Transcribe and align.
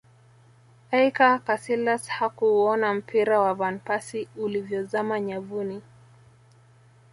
iker 1.05 1.41
casilas 1.45 2.03
hakuuona 2.17 2.87
mpira 2.93 3.39
wa 3.45 3.53
van 3.53 3.79
persie 3.85 4.27
ulivyozama 4.35 5.19
nyavuni 5.19 5.81